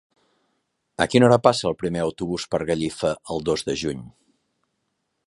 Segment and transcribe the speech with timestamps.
[1.05, 4.03] A quina hora passa el primer autobús per Gallifa el dos de juny?